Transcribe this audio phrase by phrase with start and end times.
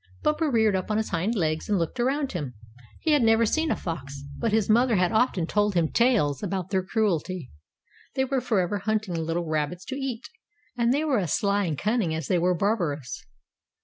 [0.23, 2.55] Bumper reared up on his hind legs and looked around him.
[3.01, 6.71] He had never seen a fox, but his mother had often told him tales about
[6.71, 7.51] their cruelty.
[8.15, 10.27] They were forever hunting little rabbits to eat,
[10.75, 13.23] and they were as sly and cunning as they were barbarous.